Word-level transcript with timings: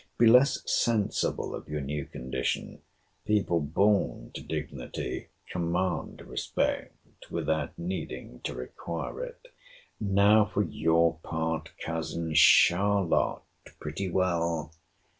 Be 0.17 0.25
less 0.25 0.63
sensible 0.65 1.53
of 1.53 1.69
your 1.69 1.79
new 1.81 2.07
condition. 2.07 2.81
People 3.27 3.59
born 3.59 4.31
to 4.33 4.41
dignity 4.41 5.27
command 5.47 6.21
respect 6.21 6.95
without 7.29 7.77
needing 7.77 8.39
to 8.45 8.55
require 8.55 9.23
it. 9.23 9.49
Now 9.99 10.45
for 10.45 10.63
your 10.63 11.19
part, 11.21 11.69
Cousin 11.79 12.33
Charlotte!— 12.33 13.43
Pretty 13.79 14.09
well. 14.09 14.73